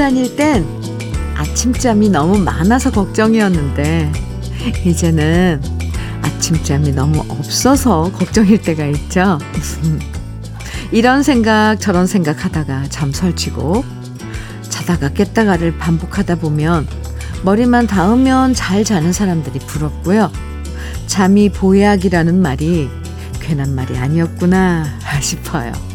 다닐 0.00 0.34
땐 0.34 0.66
아침잠이 1.36 2.08
너무 2.08 2.38
많아서 2.38 2.90
걱정이었는데, 2.90 4.10
이제는 4.86 5.60
아침잠이 6.22 6.92
너무 6.92 7.22
없어서 7.28 8.10
걱정일 8.12 8.62
때가 8.62 8.86
있죠. 8.86 9.38
이런 10.90 11.22
생각 11.22 11.76
저런 11.80 12.06
생각 12.06 12.46
하다가 12.46 12.84
잠 12.88 13.12
설치고 13.12 13.84
자다가 14.70 15.10
깼다가를 15.10 15.76
반복하다 15.76 16.36
보면 16.36 16.86
머리만 17.42 17.86
닿으면 17.86 18.54
잘 18.54 18.84
자는 18.84 19.12
사람들이 19.12 19.58
부럽고요. 19.58 20.32
잠이 21.08 21.50
보약이라는 21.50 22.40
말이 22.40 22.88
괜한 23.38 23.74
말이 23.74 23.98
아니었구나 23.98 24.86
싶어요. 25.20 25.89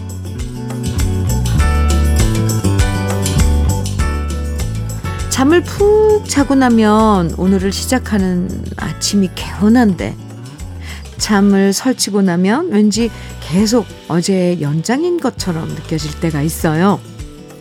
잠을 5.35 5.61
푹 5.61 6.29
자고 6.29 6.55
나면 6.55 7.33
오늘을 7.37 7.73
시작하는 7.73 8.49
아침이 8.77 9.29
개운한데 9.35 10.15
잠을 11.17 11.73
설치고 11.73 12.21
나면 12.21 12.69
왠지 12.71 13.11
계속 13.41 13.85
어제의 14.07 14.61
연장인 14.61 15.19
것처럼 15.19 15.67
느껴질 15.67 16.21
때가 16.21 16.41
있어요. 16.41 17.01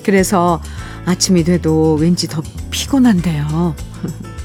그래서 0.05 0.63
아침이 1.05 1.43
돼도 1.43 1.95
왠지 1.97 2.29
더 2.29 2.43
피곤한데요. 2.71 3.75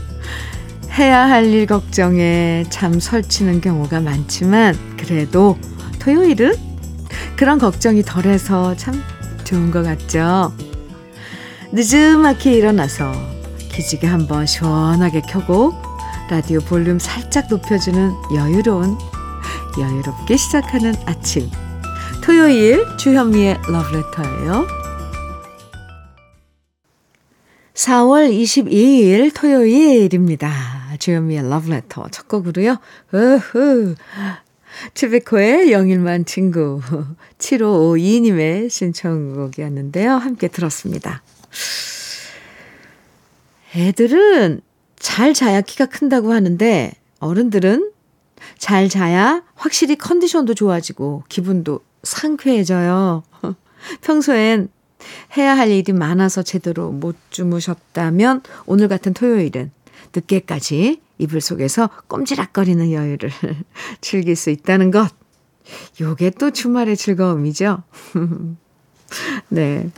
해야 0.98 1.30
할 1.30 1.46
일 1.46 1.68
걱정에 1.68 2.66
잠 2.72 3.00
설치는 3.00 3.62
경우가 3.62 4.00
많지만 4.00 4.75
그래도 4.98 5.56
토요일은 6.00 6.56
그런 7.36 7.59
걱정이 7.59 8.02
덜해서 8.02 8.75
참 8.75 9.00
좋은 9.44 9.70
것 9.70 9.84
같죠. 9.84 10.52
늦음하게 11.72 12.53
일어나서 12.53 13.12
기지개 13.72 14.08
한번 14.08 14.48
시원하게 14.48 15.22
켜고 15.22 15.73
라디오 16.30 16.59
볼륨 16.62 16.98
살짝 16.98 17.48
높여주는 17.48 18.12
여유로운 18.34 18.98
여유롭게 19.80 20.36
시작하는 20.36 20.95
아침 21.06 21.47
토요일 22.23 22.86
주현미의 22.97 23.59
러브레터예요. 23.67 24.67
4월 27.75 28.31
22일 28.31 29.31
토요일입니다. 29.34 30.52
주현미의 30.97 31.50
러브레터 31.50 32.08
첫 32.09 32.28
곡으로요. 32.28 32.78
으흐. 33.14 33.95
치베코의 34.94 35.72
영일만 35.72 36.25
친구 36.25 36.81
7552님의 37.38 38.70
신청곡이었는데요. 38.70 40.14
함께 40.14 40.47
들었습니다. 40.47 41.22
애들은 43.75 44.61
잘 44.97 45.33
자야 45.33 45.61
키가 45.61 45.86
큰다고 45.86 46.33
하는데 46.33 46.91
어른들은 47.19 47.91
잘 48.58 48.89
자야 48.89 49.44
확실히 49.56 49.95
컨디션도 49.95 50.53
좋아지고 50.53 51.23
기분도 51.30 51.81
상쾌해져요. 52.03 53.23
평소엔 54.02 54.69
해야 55.38 55.58
할 55.58 55.69
일이 55.69 55.94
많아서 55.94 56.44
제대로 56.44 56.91
못 56.91 57.16
주무셨다면 57.30 58.41
오늘 58.66 58.88
같은 58.88 59.13
토요일은 59.13 59.72
늦게까지 60.16 61.01
이불 61.18 61.41
속에서 61.41 61.90
꼼지락거리는 62.07 62.91
여유를 62.91 63.29
즐길 64.01 64.35
수 64.35 64.50
있다는 64.50 64.91
것. 64.91 65.13
요게 66.01 66.31
또 66.31 66.51
주말의 66.51 66.97
즐거움이죠. 66.97 67.84
네. 69.50 69.90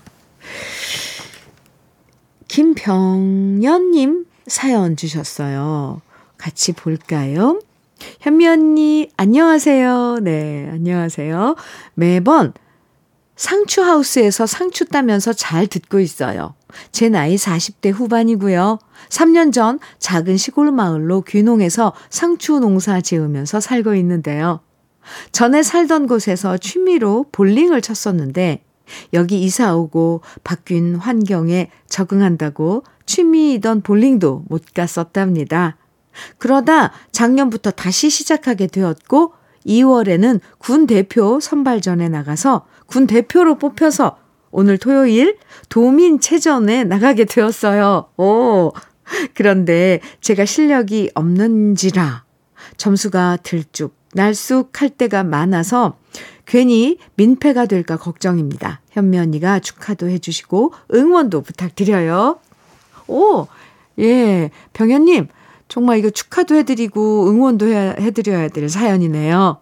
김병연님 2.52 4.26
사연 4.46 4.98
주셨어요. 4.98 6.02
같이 6.38 6.74
볼까요? 6.74 7.62
현미 8.20 8.46
언니, 8.46 9.10
안녕하세요. 9.16 10.18
네, 10.22 10.68
안녕하세요. 10.70 11.56
매번 11.94 12.52
상추하우스에서 13.38 14.48
상추 14.48 14.84
따면서 14.84 15.32
잘 15.32 15.66
듣고 15.66 16.02
있어요. 16.02 16.54
제 16.92 17.08
나이 17.08 17.36
40대 17.36 17.94
후반이고요. 17.94 18.80
3년 19.08 19.54
전 19.54 19.80
작은 20.00 20.36
시골 20.36 20.74
마을로 20.74 21.22
귀농해서 21.22 21.94
상추 22.10 22.60
농사 22.60 23.00
지으면서 23.00 23.62
살고 23.62 23.96
있는데요. 23.96 24.60
전에 25.32 25.64
살던 25.64 26.06
곳에서 26.06 26.58
취미로 26.58 27.28
볼링을 27.32 27.80
쳤었는데 27.82 28.62
여기 29.13 29.41
이사 29.41 29.75
오고 29.75 30.22
바뀐 30.44 30.96
환경에 30.96 31.69
적응한다고 31.88 32.84
취미이던 33.06 33.81
볼링도 33.81 34.46
못 34.47 34.63
갔었답니다. 34.74 35.78
그러다 36.38 36.91
작년부터 37.12 37.72
다시 37.72 38.09
시작하게 38.09 38.68
되었고 38.68 39.34
2월에는 39.66 40.40
군 40.57 40.88
대표 40.88 41.40
선발전에 41.40 42.09
나가서 42.09 42.66
군 42.88 43.07
대표로 43.07 43.57
뽑혀서 43.57 44.18
오늘 44.52 44.78
토요일 44.78 45.38
도민체전에 45.69 46.84
나가게 46.84 47.25
되었어요. 47.25 48.08
오. 48.18 48.73
그런데 49.34 50.00
제가 50.22 50.46
실력이 50.46 51.12
없는지라 51.16 52.23
점수가 52.78 53.40
들쭉 53.44 53.96
날쑥 54.13 54.81
할 54.81 54.90
때가 54.90 55.23
많아서 55.23 55.97
괜히 56.52 56.98
민폐가 57.16 57.66
될까 57.66 57.96
걱정입니다. 57.96 58.82
현미 58.92 59.18
언니가 59.18 59.60
축하도 59.60 60.10
해주시고 60.10 60.74
응원도 60.94 61.44
부탁드려요. 61.44 62.40
오, 63.08 63.48
예, 64.00 64.52
병현님, 64.74 65.30
정말 65.70 66.00
이거 66.00 66.10
축하도 66.10 66.56
해드리고 66.56 67.30
응원도 67.30 67.68
해, 67.68 67.96
해드려야 67.98 68.50
될 68.50 68.68
사연이네요. 68.68 69.60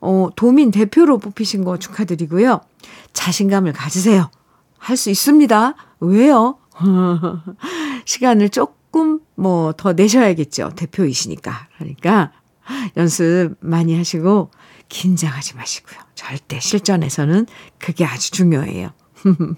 어, 0.00 0.28
도민 0.34 0.70
대표로 0.70 1.18
뽑히신 1.18 1.64
거 1.64 1.78
축하드리고요. 1.78 2.62
자신감을 3.12 3.74
가지세요. 3.74 4.30
할 4.78 4.96
수 4.96 5.10
있습니다. 5.10 5.74
왜요? 6.00 6.56
시간을 8.06 8.48
조금 8.48 9.20
뭐 9.34 9.74
더 9.76 9.92
내셔야겠죠. 9.92 10.70
대표이시니까. 10.76 11.68
그러니까 11.76 12.32
연습 12.96 13.54
많이 13.60 13.98
하시고 13.98 14.50
긴장하지 14.92 15.56
마시고요. 15.56 15.98
절대 16.14 16.60
실전에서는 16.60 17.46
그게 17.78 18.04
아주 18.04 18.30
중요해요. 18.30 18.90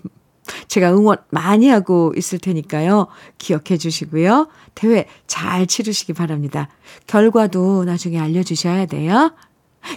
제가 0.68 0.94
응원 0.94 1.16
많이 1.30 1.68
하고 1.68 2.12
있을 2.16 2.38
테니까요. 2.38 3.08
기억해 3.38 3.76
주시고요. 3.76 4.46
대회 4.76 5.08
잘 5.26 5.66
치르시기 5.66 6.12
바랍니다. 6.12 6.68
결과도 7.08 7.82
나중에 7.84 8.20
알려주셔야 8.20 8.86
돼요. 8.86 9.34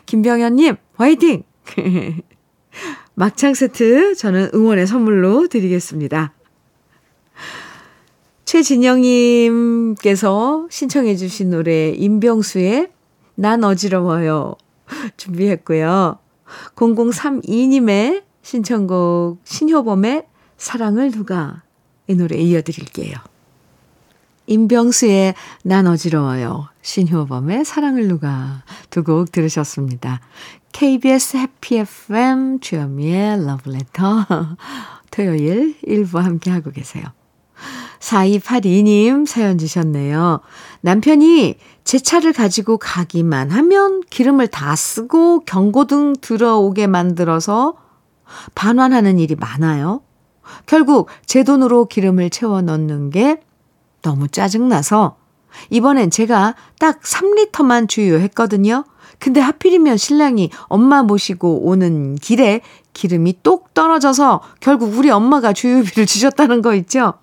김병현님, 0.08 0.78
화이팅! 0.96 1.44
막창 3.14 3.54
세트 3.54 4.16
저는 4.16 4.50
응원의 4.56 4.88
선물로 4.88 5.50
드리겠습니다. 5.50 6.34
최진영님께서 8.46 9.98
신청해 10.72 11.16
주신 11.16 11.52
노래 11.52 11.90
임병수의 11.90 12.90
난 13.36 13.64
어지러워요 13.64 14.56
준비했고요. 15.18 16.20
0032님의 16.76 18.24
신청곡 18.42 19.42
신효범의 19.44 20.26
사랑을 20.58 21.12
누가 21.12 21.64
이 22.08 22.16
노래 22.16 22.38
이어드릴게요. 22.38 23.16
임병수의 24.48 25.36
난 25.64 25.88
어지러워요. 25.88 26.70
신효범의 26.82 27.66
사랑을 27.66 28.08
누가 28.08 28.64
두 28.90 29.04
곡 29.04 29.32
들으셨습니다. 29.32 30.22
KBS 30.72 31.38
해피 31.38 31.78
FM 31.80 32.60
주현미의 32.62 33.46
러브레터 33.46 34.26
토요일 35.12 35.76
1부 35.82 36.20
함께하고 36.20 36.72
계세요. 36.72 37.04
4282님 38.00 39.26
사연 39.26 39.58
주셨네요. 39.58 40.42
남편이 40.82 41.56
제 41.84 42.00
차를 42.00 42.34
가지고 42.34 42.78
가기만 42.78 43.50
하면 43.50 44.02
기름을 44.10 44.48
다 44.48 44.76
쓰고 44.76 45.42
경고등 45.42 46.14
들어오게 46.22 46.88
만들어서 46.88 47.76
반환하는 48.56 49.20
일이 49.20 49.36
많아요. 49.36 50.02
결국 50.66 51.10
제 51.26 51.44
돈으로 51.44 51.86
기름을 51.86 52.30
채워 52.30 52.62
넣는 52.62 53.10
게 53.10 53.42
너무 54.02 54.28
짜증나서 54.28 55.18
이번엔 55.70 56.12
제가 56.12 56.56
딱 56.80 57.02
3리터만 57.02 57.90
주유했거든요. 57.90 58.86
근데 59.20 59.40
하필이면 59.40 59.98
신랑이 59.98 60.52
엄마 60.64 61.02
모시고 61.04 61.68
오는 61.68 62.16
길에 62.16 62.62
기름이 62.94 63.40
똑 63.44 63.74
떨어져서 63.74 64.42
결국 64.60 64.96
우리 64.98 65.10
엄마가 65.10 65.54
주유비를 65.54 66.06
주셨다는 66.08 66.62
거 66.62 66.76
있죠? 66.76 67.14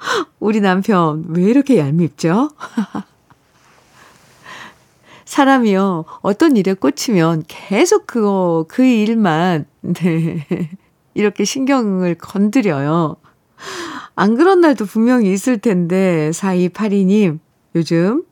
우리 0.40 0.60
남편 0.60 1.24
왜 1.28 1.44
이렇게 1.44 1.78
얄밉죠? 1.78 2.50
사람이요, 5.24 6.06
어떤 6.22 6.56
일에 6.56 6.74
꽂히면 6.74 7.44
계속 7.46 8.06
그거, 8.06 8.66
그 8.68 8.84
일만, 8.84 9.66
네. 9.80 10.44
이렇게 11.14 11.44
신경을 11.44 12.16
건드려요. 12.16 13.16
안 14.16 14.34
그런 14.34 14.60
날도 14.60 14.86
분명히 14.86 15.32
있을 15.32 15.58
텐데, 15.58 16.30
4282님, 16.34 17.38
요즘 17.76 18.24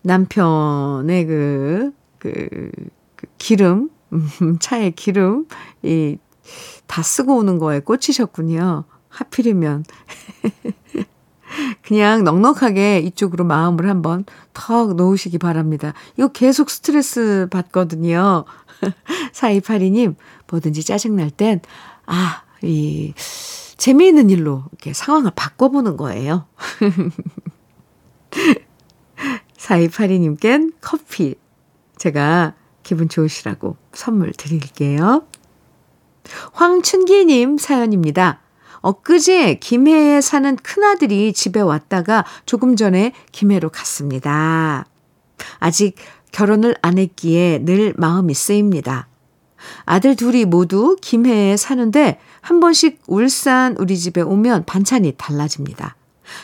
남편의 0.00 1.26
그, 1.26 1.92
그, 2.18 2.70
그 3.16 3.26
기름, 3.36 3.90
차에 4.60 4.90
기름, 4.90 5.46
이, 5.82 6.16
다 6.86 7.02
쓰고 7.02 7.36
오는 7.36 7.58
거에 7.58 7.80
꽂히셨군요. 7.80 8.84
하필이면. 9.14 9.84
그냥 11.82 12.24
넉넉하게 12.24 12.98
이쪽으로 13.00 13.44
마음을 13.44 13.88
한번 13.88 14.24
턱 14.52 14.94
놓으시기 14.96 15.38
바랍니다. 15.38 15.94
이거 16.16 16.28
계속 16.28 16.70
스트레스 16.70 17.46
받거든요. 17.50 18.44
4282님, 19.32 20.16
뭐든지 20.48 20.84
짜증날 20.84 21.30
땐, 21.30 21.60
아, 22.06 22.42
이, 22.62 23.14
재미있는 23.76 24.30
일로 24.30 24.64
이렇게 24.72 24.92
상황을 24.92 25.32
바꿔보는 25.34 25.96
거예요. 25.96 26.46
4282님껜 29.58 30.72
커피 30.80 31.36
제가 31.96 32.54
기분 32.82 33.08
좋으시라고 33.08 33.76
선물 33.92 34.32
드릴게요. 34.32 35.26
황춘기님 36.52 37.58
사연입니다. 37.58 38.40
엊그제 38.84 39.54
김해에 39.60 40.20
사는 40.20 40.56
큰아들이 40.56 41.32
집에 41.32 41.60
왔다가 41.60 42.26
조금 42.44 42.76
전에 42.76 43.12
김해로 43.32 43.70
갔습니다. 43.70 44.84
아직 45.58 45.96
결혼을 46.32 46.74
안 46.82 46.98
했기에 46.98 47.64
늘 47.64 47.94
마음이 47.96 48.34
쓰입니다. 48.34 49.08
아들 49.86 50.16
둘이 50.16 50.44
모두 50.44 50.96
김해에 51.00 51.56
사는데 51.56 52.18
한 52.42 52.60
번씩 52.60 53.00
울산 53.06 53.74
우리 53.78 53.96
집에 53.96 54.20
오면 54.20 54.66
반찬이 54.66 55.12
달라집니다. 55.16 55.96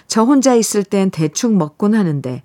저 0.07 0.23
혼자 0.23 0.55
있을 0.55 0.83
땐 0.83 1.11
대충 1.11 1.59
먹곤 1.59 1.95
하는데 1.95 2.43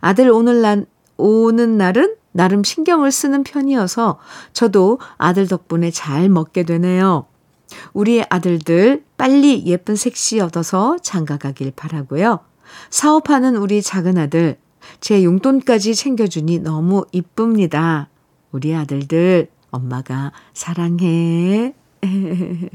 아들 0.00 0.30
오늘 0.30 0.60
날, 0.60 0.84
오는 1.16 1.78
날은 1.78 2.16
나름 2.32 2.62
신경을 2.62 3.10
쓰는 3.10 3.44
편이어서 3.44 4.18
저도 4.52 4.98
아들 5.16 5.48
덕분에 5.48 5.90
잘 5.90 6.28
먹게 6.28 6.64
되네요. 6.64 7.29
우리 7.92 8.22
아들들 8.28 9.04
빨리 9.16 9.64
예쁜 9.66 9.96
색시 9.96 10.40
얻어서 10.40 10.96
장가 11.02 11.36
가길 11.36 11.72
바라고요. 11.74 12.40
사업하는 12.90 13.56
우리 13.56 13.82
작은 13.82 14.18
아들, 14.18 14.58
제 15.00 15.24
용돈까지 15.24 15.94
챙겨주니 15.94 16.60
너무 16.60 17.04
이쁩니다. 17.12 18.08
우리 18.52 18.74
아들들, 18.74 19.48
엄마가 19.70 20.32
사랑해. 20.54 21.74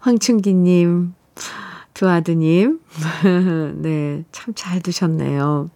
황춘기님, 0.00 1.14
두 1.94 2.08
아드님, 2.08 2.80
네, 3.82 4.24
참 4.32 4.54
잘 4.54 4.80
두셨네요. 4.80 5.70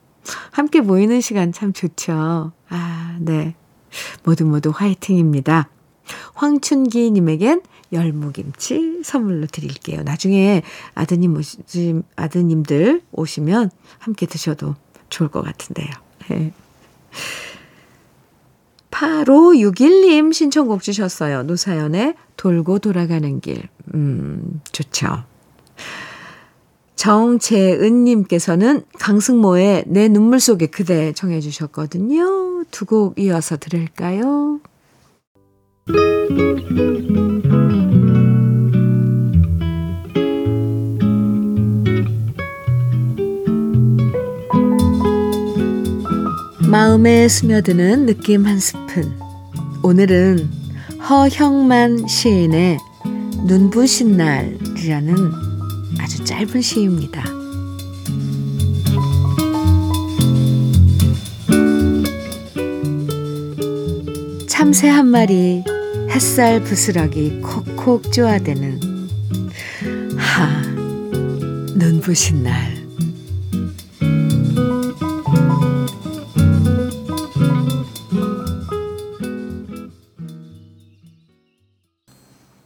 함께 0.51 0.81
모이는 0.81 1.21
시간 1.21 1.53
참 1.53 1.73
좋죠. 1.73 2.53
아, 2.69 3.17
네. 3.21 3.55
모두 4.25 4.45
모두 4.45 4.71
화이팅입니다. 4.75 5.71
황춘기님에겐 6.35 7.63
열무김치 7.93 9.01
선물로 9.05 9.47
드릴게요. 9.47 10.03
나중에 10.03 10.63
아드님 10.95 11.37
오시, 11.37 12.03
아드님들 12.17 13.03
오시면 13.13 13.71
함께 13.99 14.27
드셔도 14.27 14.75
좋을 15.09 15.31
것 15.31 15.43
같은데요. 15.43 15.89
네. 16.29 16.53
8561님 18.91 20.33
신청곡 20.33 20.83
주셨어요. 20.83 21.43
노사연의 21.45 22.15
돌고 22.37 22.79
돌아가는 22.81 23.41
길. 23.41 23.69
음, 23.95 24.61
좋죠. 24.73 25.25
정재은님께서는 26.97 28.83
강승모의 28.99 29.85
내 29.87 30.09
눈물 30.09 30.41
속에 30.41 30.67
그대 30.67 31.13
정해 31.13 31.41
주셨거든요. 31.41 32.65
두 32.71 32.87
곡 32.87 33.19
이어서 33.19 33.57
들을까요? 33.57 34.61
마음에 46.69 47.29
스며드는 47.29 48.07
느낌 48.07 48.47
한 48.47 48.59
스푼. 48.59 49.19
오늘은 49.83 50.51
허형만 51.09 52.07
시인의 52.07 52.79
눈부신 53.47 54.17
날이라는 54.17 55.33
아주 55.99 56.25
짧은 56.25 56.61
시입니다. 56.61 57.25
참새 64.47 64.89
한 64.89 65.07
마리 65.07 65.65
햇살 66.11 66.63
부스러기 66.63 67.41
콕콕 67.41 68.11
쪼아대는 68.13 68.81
하 70.17 70.63
눈부신 71.77 72.43
날 72.43 72.79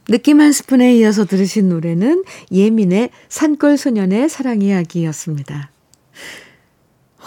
느낌 0.07 0.41
한 0.41 0.51
스푼에 0.51 0.95
이어서 0.97 1.25
들으신 1.25 1.69
노래는 1.69 2.23
예민의 2.51 3.09
산골 3.29 3.77
소년의 3.77 4.29
사랑 4.29 4.61
이야기였습니다. 4.61 5.71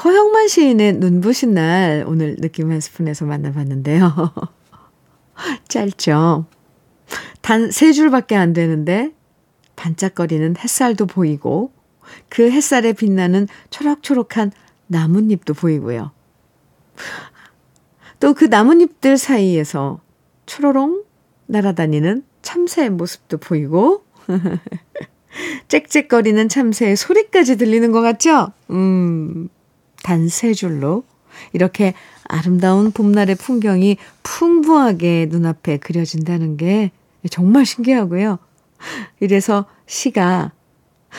허영만 0.04 0.46
시인의 0.46 0.92
눈부신 0.94 1.54
날 1.54 2.04
오늘 2.06 2.36
느낌 2.36 2.70
한 2.70 2.80
스푼에서 2.80 3.24
만나봤는데요. 3.24 4.32
짧죠? 5.68 6.46
단 7.43 7.70
세 7.70 7.93
줄밖에 7.93 8.34
안 8.36 8.52
되는데 8.52 9.12
반짝거리는 9.76 10.56
햇살도 10.58 11.06
보이고 11.06 11.70
그 12.28 12.50
햇살에 12.50 12.93
빛나는 12.93 13.46
초록초록한 13.70 14.52
나뭇잎도 14.88 15.55
보이고요. 15.55 16.12
또 18.20 18.32
그 18.34 18.46
나뭇잎들 18.46 19.19
사이에서 19.19 20.00
초로롱 20.46 21.05
날아다니는 21.46 22.24
참새의 22.43 22.90
모습도 22.90 23.38
보이고, 23.38 24.05
짹짹거리는 25.69 26.48
참새의 26.48 26.96
소리까지 26.96 27.56
들리는 27.58 27.93
것 27.93 28.00
같죠? 28.00 28.52
음, 28.70 29.48
단 30.02 30.28
세 30.28 30.52
줄로 30.55 31.05
이렇게 31.52 31.94
아름다운 32.28 32.90
봄날의 32.90 33.36
풍경이 33.36 33.96
풍부하게 34.22 35.26
눈앞에 35.30 35.78
그려진다는 35.78 36.56
게 36.56 36.90
정말 37.30 37.66
신기하고요. 37.66 38.38
이래서 39.20 39.66
시가 39.86 40.52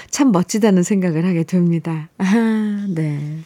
참 0.10 0.32
멋지다는 0.32 0.84
생각을 0.84 1.26
하게 1.26 1.44
됩니다. 1.44 2.10
아, 2.18 2.86
네. 2.90 3.40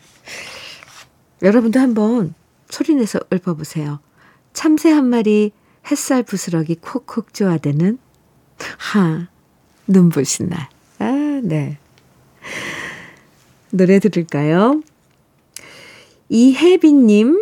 여러분도 1.42 1.80
한번 1.80 2.34
소리내서 2.70 3.20
읊어보세요. 3.32 4.00
참새 4.54 4.92
한 4.92 5.06
마리 5.06 5.52
햇살 5.90 6.24
부스러기 6.24 6.76
콕콕 6.82 7.34
쪼아대는 7.34 7.98
하 8.78 9.28
눈부신 9.88 10.50
날. 10.50 10.68
아, 11.00 11.42
네. 11.44 11.78
노래 13.72 14.00
들을까요? 14.00 14.82
이혜빈님 16.30 17.41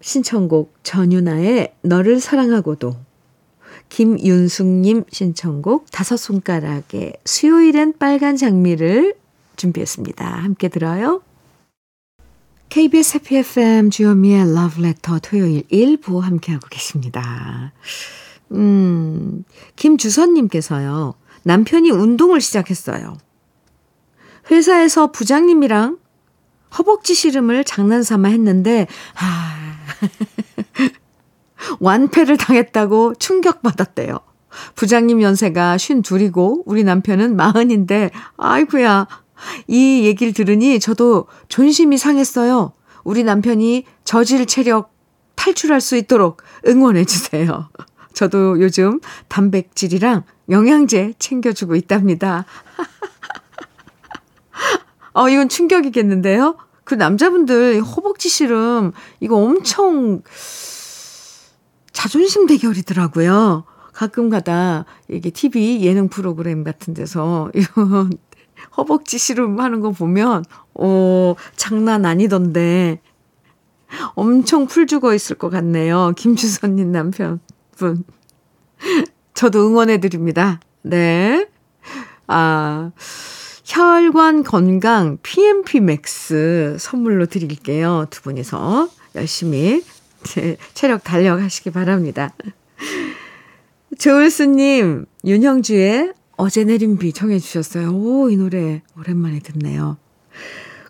신청곡 0.00 0.74
전유나의 0.82 1.74
너를 1.82 2.20
사랑하고도 2.20 2.96
김윤숙님 3.88 5.04
신청곡 5.10 5.90
다섯 5.90 6.16
손가락의 6.16 7.14
수요일엔 7.24 7.94
빨간 7.98 8.36
장미를 8.36 9.14
준비했습니다. 9.56 10.24
함께 10.24 10.68
들어요. 10.68 11.22
KBS 12.68 13.16
해피 13.16 13.36
FM 13.36 13.90
주현미의 13.90 14.54
러브레터 14.54 15.20
토요일 15.20 15.62
1부 15.68 16.20
함께하고 16.20 16.68
계십니다. 16.68 17.72
음, 18.52 19.44
김주선님께서요. 19.76 21.14
남편이 21.44 21.90
운동을 21.90 22.40
시작했어요. 22.40 23.16
회사에서 24.50 25.10
부장님이랑 25.12 25.98
허벅지 26.76 27.14
씨름을 27.14 27.64
장난삼아 27.64 28.28
했는데, 28.28 28.86
아, 29.20 29.54
완패를 31.80 32.36
당했다고 32.36 33.14
충격받았대요. 33.16 34.18
부장님 34.74 35.22
연세가 35.22 35.78
쉰 35.78 36.02
둘이고, 36.02 36.64
우리 36.66 36.84
남편은 36.84 37.36
마흔인데, 37.36 38.10
아이구야, 38.36 39.06
이 39.66 40.02
얘기를 40.04 40.32
들으니 40.32 40.80
저도 40.80 41.26
존심이 41.48 41.96
상했어요. 41.96 42.72
우리 43.04 43.24
남편이 43.24 43.84
저질 44.04 44.46
체력 44.46 44.92
탈출할 45.36 45.80
수 45.80 45.96
있도록 45.96 46.42
응원해 46.66 47.04
주세요. 47.04 47.68
저도 48.12 48.60
요즘 48.60 49.00
단백질이랑 49.28 50.24
영양제 50.50 51.14
챙겨주고 51.18 51.76
있답니다. 51.76 52.44
어, 55.18 55.28
이건 55.28 55.48
충격이겠는데요? 55.48 56.56
그 56.84 56.94
남자분들 56.94 57.82
허벅지 57.82 58.28
씨름, 58.28 58.92
이거 59.18 59.34
엄청 59.34 60.22
자존심 61.92 62.46
대결이더라고요. 62.46 63.64
가끔 63.92 64.30
가다 64.30 64.84
이게 65.08 65.30
TV 65.30 65.84
예능 65.84 66.08
프로그램 66.08 66.62
같은 66.62 66.94
데서 66.94 67.50
이런 67.52 68.12
허벅지 68.76 69.18
씨름 69.18 69.58
하는 69.58 69.80
거 69.80 69.90
보면, 69.90 70.44
어, 70.74 71.34
장난 71.56 72.06
아니던데. 72.06 73.00
엄청 74.14 74.68
풀 74.68 74.86
죽어 74.86 75.14
있을 75.14 75.34
것 75.36 75.50
같네요. 75.50 76.12
김주선 76.16 76.76
님 76.76 76.92
남편분. 76.92 78.04
저도 79.34 79.66
응원해 79.66 79.98
드립니다. 79.98 80.60
네. 80.82 81.48
아, 82.28 82.92
혈관 83.68 84.44
건강 84.44 85.18
PMP 85.22 85.80
맥스 85.80 86.76
선물로 86.80 87.26
드릴게요. 87.26 88.06
두 88.08 88.22
분이서 88.22 88.88
열심히 89.14 89.84
체력 90.72 91.04
달려가시기 91.04 91.70
바랍니다. 91.70 92.34
조을수님, 93.98 95.04
윤형주의 95.22 96.14
어제 96.38 96.64
내린 96.64 96.96
비 96.96 97.12
청해 97.12 97.38
주셨어요. 97.38 97.90
오, 97.90 98.30
이 98.30 98.38
노래 98.38 98.80
오랜만에 98.96 99.40
듣네요. 99.40 99.98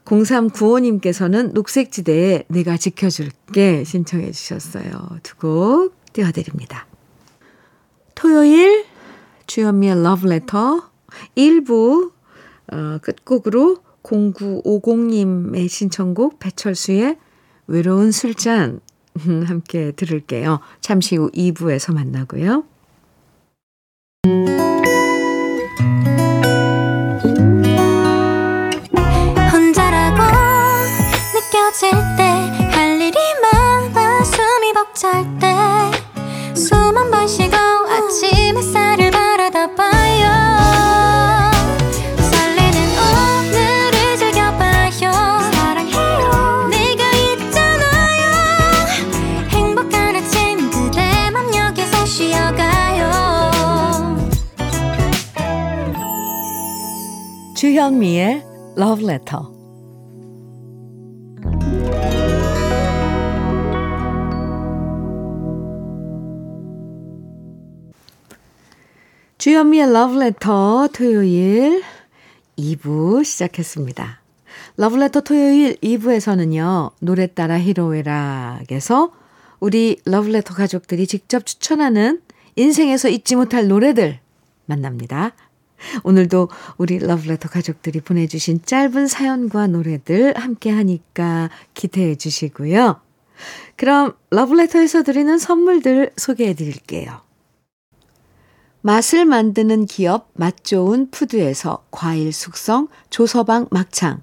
0395님께서는 0.05 1.55
녹색지대에 1.55 2.45
내가 2.49 2.77
지켜줄게 2.77 3.83
신청해 3.83 4.31
주셨어요. 4.31 5.19
두 5.25 5.37
곡 5.37 6.13
띄워드립니다. 6.13 6.87
토요일 8.15 8.85
주현미의 9.49 10.01
러브레터 10.05 10.91
1부 11.37 12.18
어, 12.73 12.99
끝곡으로 13.03 13.79
0950님의 14.03 15.69
신청곡 15.69 16.39
배철수의 16.39 17.19
외로운 17.67 18.13
술잔 18.13 18.81
함께 19.47 19.93
들을게요. 19.93 20.61
잠시 20.81 21.17
후 21.17 21.31
2부에서 21.33 21.93
만나고요. 21.93 22.65
주현미의 57.89 58.45
Love 58.77 59.05
Letter 59.05 59.43
주현미의 69.39 69.91
러브레터 69.91 70.89
토요일 70.93 71.83
2부 72.59 73.25
시작했습니다. 73.25 74.21
러브레터 74.77 75.23
토요일 75.23 75.77
2부에서는요, 75.77 76.91
노래 77.01 77.27
따라 77.27 77.59
히로에락에서 77.59 79.13
우리 79.61 79.99
러브레터 80.05 80.53
가족들이 80.53 81.07
직접 81.07 81.47
추천하는 81.47 82.21
인생에서 82.57 83.09
잊지 83.09 83.37
못할 83.37 83.67
노래들 83.67 84.21
만납니다. 84.67 85.33
오늘도 86.03 86.49
우리 86.77 86.99
러브레터 86.99 87.49
가족들이 87.49 88.01
보내주신 88.01 88.63
짧은 88.65 89.07
사연과 89.07 89.69
노래들 89.69 90.37
함께 90.37 90.71
하니까 90.71 91.51
기대해 91.75 92.17
주시고요. 92.17 93.01
그럼 93.77 94.15
러브레터에서 94.31 95.03
드리는 95.03 95.39
선물들 95.39 96.13
소개해 96.17 96.55
드릴게요. 96.55 97.21
맛을 98.81 99.25
만드는 99.25 99.87
기업 99.87 100.31
맛좋은 100.35 101.11
푸드에서 101.11 101.85
과일 101.91 102.33
숙성 102.33 102.89
조서방 103.11 103.67
막창 103.71 104.23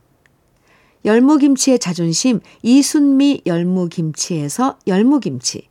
열무김치의 1.04 1.78
자존심 1.80 2.40
이순미 2.64 3.44
열무김치에서 3.46 4.80
열무김치 4.88 5.70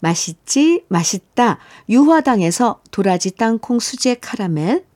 맛있지 0.00 0.84
맛있다 0.88 1.58
유화당에서 1.88 2.80
도라지 2.90 3.32
땅콩 3.32 3.78
수제 3.78 4.14
카라멜 4.14 4.87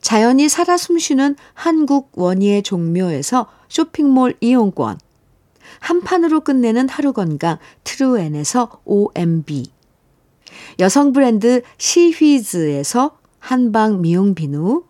자연이 0.00 0.48
살아 0.48 0.76
숨쉬는 0.76 1.36
한국 1.54 2.12
원예 2.14 2.62
종묘에서 2.62 3.46
쇼핑몰 3.68 4.34
이용권. 4.40 4.98
한 5.80 6.00
판으로 6.00 6.40
끝내는 6.40 6.88
하루 6.88 7.12
건강 7.12 7.58
트루엔에서 7.84 8.80
OMB 8.84 9.70
여성 10.80 11.12
브랜드 11.12 11.62
시휘즈에서 11.76 13.18
한방 13.38 14.00
미용 14.00 14.34
비누, 14.34 14.84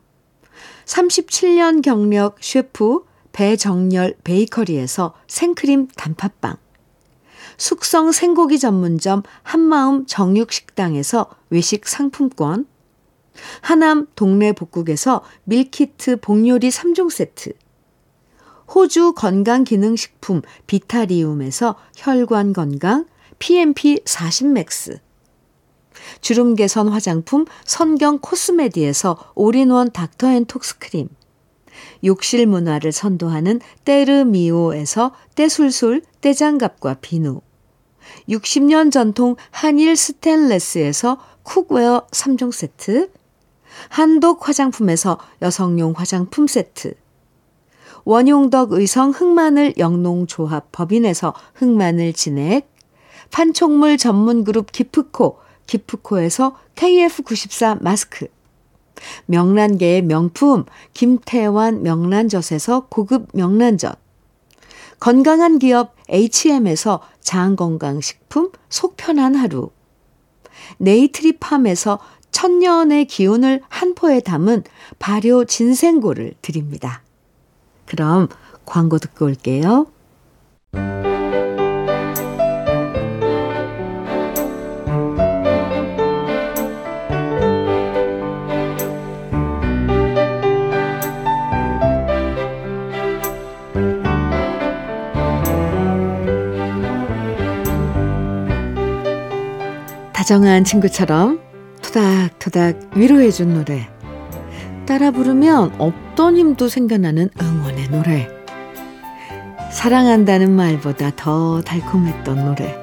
37년 0.87 1.83
경력 1.83 2.37
셰프 2.41 3.05
배정열 3.33 4.17
베이커리에서 4.25 5.15
생크림 5.27 5.89
단팥빵, 5.97 6.57
숙성 7.57 8.13
생고기 8.13 8.59
전문점 8.59 9.23
한마음 9.43 10.07
정육식당에서 10.07 11.29
외식 11.51 11.87
상품권, 11.87 12.67
하남 13.61 14.07
동네 14.15 14.53
복국에서 14.53 15.23
밀키트 15.45 16.21
복요리 16.21 16.69
3종 16.69 17.11
세트, 17.11 17.53
호주 18.75 19.15
건강기능식품 19.15 20.43
비타리움에서 20.67 21.77
혈관 21.97 22.53
건강 22.53 23.07
PMP 23.39 24.03
40 24.05 24.49
맥스, 24.49 25.01
주름 26.21 26.55
개선 26.55 26.89
화장품 26.89 27.45
선경 27.65 28.19
코스메디에서 28.21 29.33
올인원 29.35 29.91
닥터앤톡스크림 29.91 31.09
욕실 32.05 32.47
문화를 32.47 32.93
선도하는 32.93 33.61
때르미오에서 33.85 35.13
때술술 35.35 36.03
때장갑과 36.21 36.95
비누 37.01 37.41
60년 38.29 38.91
전통 38.91 39.37
한일 39.51 39.97
스텐레스에서 39.97 41.19
cookware 41.43 42.07
3종 42.11 42.53
세트 42.53 43.11
한독 43.89 44.49
화장품에서 44.49 45.19
여성용 45.43 45.95
화장품 45.97 46.47
세트. 46.47 46.95
원용덕 48.05 48.73
의성 48.73 49.11
흑마늘 49.11 49.75
영농조합 49.79 50.73
법인에서 50.73 51.35
흑마늘 51.55 52.13
진액. 52.13 52.79
판촉물 53.31 53.99
전문 53.99 54.45
그룹 54.45 54.73
기프코 54.73 55.39
기프코에서 55.67 56.57
KF94 56.75 57.83
마스크, 57.83 58.27
명란계의 59.27 60.03
명품 60.03 60.65
김태환 60.95 61.83
명란젓에서 61.83 62.87
고급 62.89 63.29
명란젓, 63.35 63.99
건강한 64.99 65.59
기업 65.59 65.95
H&M에서 66.09 67.03
장건강식품 67.21 68.51
속편한 68.69 69.37
하루, 69.37 69.71
네이트리팜에서 70.79 71.99
천년의 72.31 73.07
기운을 73.07 73.63
한 73.69 73.95
포에 73.95 74.21
담은 74.21 74.65
발효 74.99 75.45
진생고를 75.45 76.35
드립니다. 76.43 77.03
그럼 77.87 78.29
광고 78.65 78.99
듣고 78.99 79.25
올게요. 79.27 79.87
다정한 100.13 100.63
친구처럼 100.63 101.48
토닥토닥 101.89 102.91
위로해준 102.95 103.55
노래. 103.55 103.89
따라 104.87 105.11
부르면 105.11 105.73
없던 105.79 106.37
힘도 106.37 106.69
생겨나는 106.69 107.31
응원의 107.41 107.89
노래. 107.89 108.29
사랑한다는 109.73 110.51
말보다 110.51 111.13
더 111.17 111.61
달콤했던 111.63 112.45
노래. 112.45 112.77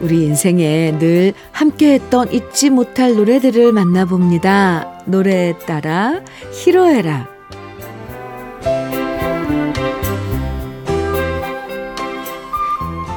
우리 0.00 0.24
인생에 0.24 0.98
늘 0.98 1.32
함께했던 1.52 2.32
잊지 2.32 2.70
못할 2.70 3.14
노래들을 3.14 3.72
만나봅니다. 3.72 5.02
노래에 5.06 5.56
따라 5.58 6.20
히로해라. 6.52 7.28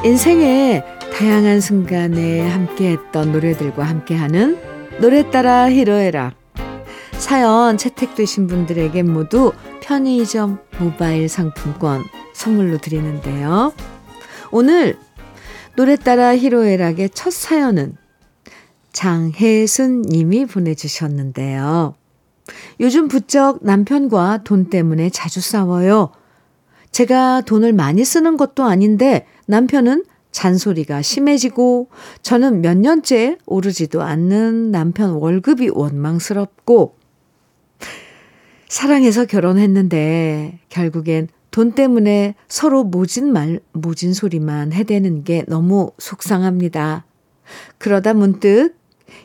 인생에 0.04 0.84
다양한 1.16 1.62
순간에 1.62 2.42
함께했던 2.42 3.32
노래들과 3.32 3.86
함께하는 3.86 4.60
노래 5.00 5.30
따라 5.32 5.72
히로에라 5.72 6.34
사연 7.14 7.78
채택되신 7.78 8.48
분들에게 8.48 9.02
모두 9.04 9.54
편의점 9.80 10.60
모바일 10.78 11.30
상품권 11.30 12.04
선물로 12.34 12.80
드리는데요. 12.80 13.72
오늘 14.52 14.98
노래 15.78 15.96
따라 15.96 16.36
히로에락의 16.36 17.12
첫 17.12 17.32
사연은 17.32 17.96
장혜순 18.92 20.02
님이 20.02 20.46
보내주셨는데요. 20.46 21.96
요즘 22.82 23.08
부쩍 23.08 23.60
남편과 23.62 24.44
돈 24.44 24.70
때문에 24.70 25.10
자주 25.12 25.40
싸워요. 25.40 26.12
제가 26.92 27.40
돈을 27.40 27.72
많이 27.72 28.04
쓰는 28.04 28.36
것도 28.36 28.66
아닌데 28.66 29.26
남편은 29.46 30.04
잔소리가 30.36 31.02
심해지고 31.02 31.88
저는 32.22 32.62
몇 32.62 32.78
년째 32.78 33.38
오르지도 33.46 34.02
않는 34.02 34.70
남편 34.70 35.12
월급이 35.12 35.70
원망스럽고 35.70 36.98
사랑해서 38.68 39.26
결혼했는데 39.26 40.60
결국엔 40.68 41.30
돈 41.52 41.72
때문에 41.72 42.36
서로 42.50 42.84
모진 42.84 43.32
말, 43.32 43.62
모진 43.72 44.14
소리만 44.14 44.74
해대는 44.74 45.24
게 45.24 45.46
너무 45.48 45.92
속상합니다. 46.00 47.06
그러다 47.78 48.14
문득 48.14 48.76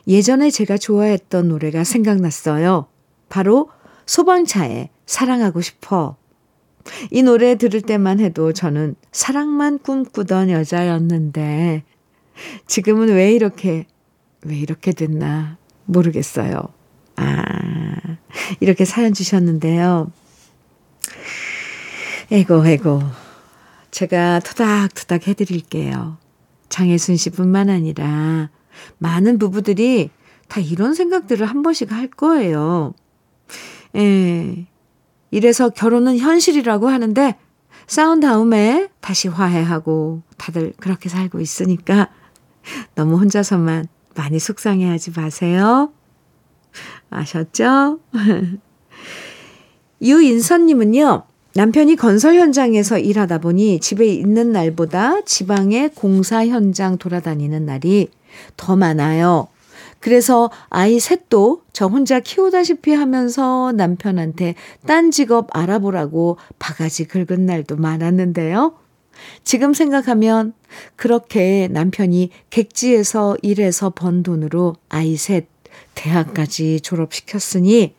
예전에 0.07 0.49
제가 0.49 0.77
좋아했던 0.77 1.49
노래가 1.49 1.83
생각났어요. 1.83 2.87
바로 3.27 3.69
소방차의 4.05 4.89
사랑하고 5.05 5.59
싶어. 5.59 6.15
이 7.09 7.23
노래 7.23 7.55
들을 7.55 7.81
때만 7.81 8.19
해도 8.19 8.53
저는 8.53 8.95
사랑만 9.11 9.79
꿈꾸던 9.79 10.49
여자였는데 10.49 11.83
지금은 12.67 13.09
왜 13.09 13.33
이렇게 13.33 13.85
왜 14.43 14.57
이렇게 14.57 14.91
됐나 14.91 15.57
모르겠어요. 15.85 16.61
아, 17.15 18.17
이렇게 18.59 18.85
사연 18.85 19.13
주셨는데요. 19.13 20.11
에고, 22.31 22.65
에고. 22.65 23.01
제가 23.91 24.39
토닥토닥 24.39 25.27
해드릴게요. 25.27 26.17
장혜순 26.69 27.17
씨뿐만 27.17 27.69
아니라 27.69 28.49
많은 28.97 29.37
부부들이 29.37 30.09
다 30.47 30.61
이런 30.61 30.93
생각들을 30.93 31.45
한 31.45 31.61
번씩 31.61 31.91
할 31.91 32.07
거예요. 32.07 32.93
예, 33.97 34.65
이래서 35.31 35.69
결혼은 35.69 36.17
현실이라고 36.17 36.89
하는데 36.89 37.37
싸운 37.87 38.19
다음에 38.19 38.89
다시 38.99 39.27
화해하고 39.27 40.21
다들 40.37 40.73
그렇게 40.79 41.09
살고 41.09 41.39
있으니까 41.39 42.09
너무 42.95 43.17
혼자서만 43.17 43.87
많이 44.15 44.39
속상해 44.39 44.87
하지 44.87 45.11
마세요. 45.15 45.91
아셨죠? 47.09 47.99
유인선님은요, 50.01 51.23
남편이 51.53 51.95
건설 51.95 52.35
현장에서 52.35 52.97
일하다 52.97 53.39
보니 53.39 53.79
집에 53.79 54.07
있는 54.07 54.51
날보다 54.51 55.21
지방의 55.21 55.91
공사 55.95 56.45
현장 56.47 56.97
돌아다니는 56.97 57.65
날이 57.65 58.09
더 58.57 58.75
많아요. 58.75 59.47
그래서 60.01 60.51
아이 60.69 60.99
셋도 60.99 61.61
저 61.71 61.85
혼자 61.85 62.19
키우다시피 62.19 62.91
하면서 62.91 63.71
남편한테 63.71 64.55
딴 64.85 65.11
직업 65.11 65.55
알아보라고 65.55 66.37
바가지 66.59 67.05
긁은 67.05 67.45
날도 67.45 67.77
많았는데요. 67.77 68.73
지금 69.43 69.73
생각하면 69.73 70.53
그렇게 70.95 71.67
남편이 71.71 72.31
객지에서 72.49 73.37
일해서 73.43 73.91
번 73.91 74.23
돈으로 74.23 74.75
아이 74.89 75.15
셋 75.15 75.47
대학까지 75.93 76.81
졸업시켰으니 76.81 77.95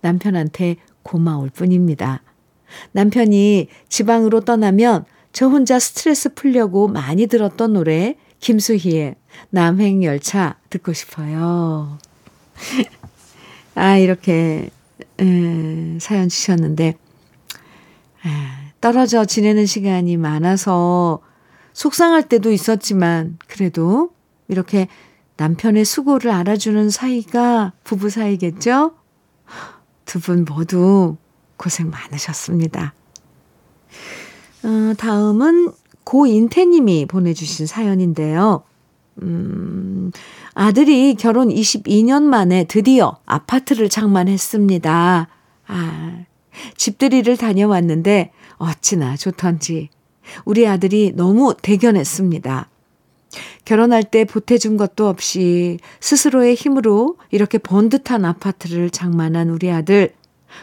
남편한테 0.00 0.76
고마울 1.04 1.50
뿐입니다. 1.50 2.22
남편이 2.92 3.68
지방으로 3.88 4.40
떠나면 4.40 5.04
저 5.32 5.46
혼자 5.46 5.78
스트레스 5.78 6.34
풀려고 6.34 6.88
많이 6.88 7.28
들었던 7.28 7.74
노래 7.74 8.16
김수희의 8.40 9.14
남행열차 9.50 10.56
듣고 10.70 10.92
싶어요. 10.92 11.98
아, 13.74 13.96
이렇게, 13.96 14.70
에, 15.20 15.98
사연 16.00 16.28
주셨는데, 16.28 16.86
에, 16.86 16.96
떨어져 18.80 19.24
지내는 19.24 19.66
시간이 19.66 20.16
많아서 20.16 21.20
속상할 21.72 22.28
때도 22.28 22.52
있었지만, 22.52 23.38
그래도 23.48 24.10
이렇게 24.48 24.88
남편의 25.36 25.84
수고를 25.84 26.30
알아주는 26.30 26.90
사이가 26.90 27.72
부부 27.82 28.10
사이겠죠? 28.10 28.94
두 30.04 30.20
분 30.20 30.44
모두 30.44 31.16
고생 31.56 31.90
많으셨습니다. 31.90 32.94
어, 34.62 34.94
다음은 34.96 35.72
고인태님이 36.04 37.06
보내주신 37.06 37.66
사연인데요. 37.66 38.62
음, 39.22 40.12
아들이 40.54 41.14
결혼 41.14 41.48
22년 41.48 42.22
만에 42.22 42.64
드디어 42.64 43.18
아파트를 43.26 43.88
장만했습니다. 43.88 45.28
아, 45.66 46.24
집들이를 46.76 47.36
다녀왔는데 47.36 48.32
어찌나 48.56 49.16
좋던지 49.16 49.90
우리 50.44 50.66
아들이 50.66 51.12
너무 51.14 51.54
대견했습니다. 51.60 52.68
결혼할 53.64 54.04
때 54.04 54.24
보태준 54.24 54.76
것도 54.76 55.08
없이 55.08 55.78
스스로의 56.00 56.54
힘으로 56.54 57.16
이렇게 57.30 57.58
번듯한 57.58 58.24
아파트를 58.24 58.90
장만한 58.90 59.50
우리 59.50 59.70
아들. 59.70 60.14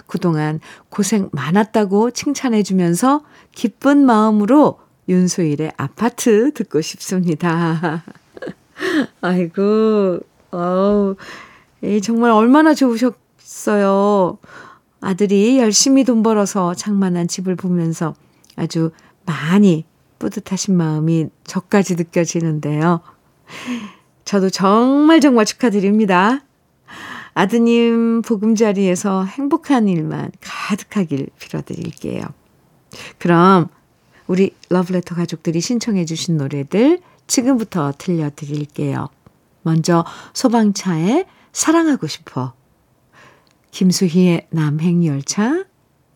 그동안 0.07 0.61
고생 0.89 1.29
많았다고 1.33 2.11
칭찬해 2.11 2.63
주면서 2.63 3.23
기쁜 3.53 4.05
마음으로 4.05 4.79
윤수일의 5.09 5.73
아파트 5.75 6.53
듣고 6.53 6.79
싶습니다. 6.81 8.03
아이고, 9.21 10.19
어우, 10.51 11.15
정말 12.04 12.32
얼마나 12.32 12.73
좋으셨어요. 12.73 14.38
아들이 15.01 15.58
열심히 15.60 16.04
돈 16.04 16.23
벌어서 16.23 16.73
장만한 16.73 17.27
집을 17.27 17.56
보면서 17.56 18.13
아주 18.56 18.91
많이 19.25 19.86
뿌듯하신 20.19 20.75
마음이 20.75 21.27
저까지 21.43 21.95
느껴지는데요. 21.95 23.01
저도 24.25 24.49
정말 24.49 25.19
정말 25.19 25.45
축하드립니다. 25.45 26.41
아드님 27.34 28.21
보금자리에서 28.21 29.23
행복한 29.23 29.88
일만 29.88 30.32
가득하길 30.41 31.27
빌어드릴게요. 31.39 32.23
그럼 33.17 33.67
우리 34.27 34.54
러브레터 34.69 35.15
가족들이 35.15 35.60
신청해 35.62 36.06
주신 36.06 36.38
노래들 36.38 37.01
지금부터 37.32 37.94
들려드릴게요. 37.98 39.08
먼저 39.62 40.04
소방차의 40.34 41.26
사랑하고 41.54 42.06
싶어 42.08 42.52
김수희의 43.72 44.48
남행열차 44.50 45.63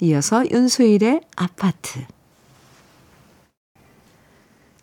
이어서 0.02 0.50
윤수일의 0.50 1.22
아파트 1.38 2.06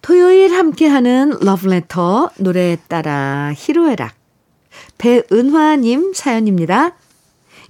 토요일 0.01 0.55
함께하는 0.55 1.39
러브레터 1.43 2.31
노래에 2.39 2.79
따라 2.89 3.53
히로에락 3.55 4.15
배은화님 4.97 6.15
사연입니다. 6.15 6.97